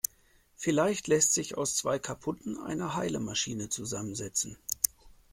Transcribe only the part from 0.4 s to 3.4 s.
Vielleicht lässt sich aus zwei kaputten eine heile